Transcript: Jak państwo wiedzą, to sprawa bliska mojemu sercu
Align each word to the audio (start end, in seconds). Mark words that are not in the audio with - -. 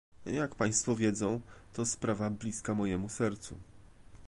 Jak 0.25 0.55
państwo 0.55 0.95
wiedzą, 0.95 1.41
to 1.73 1.85
sprawa 1.85 2.29
bliska 2.29 2.73
mojemu 2.73 3.09
sercu 3.09 3.57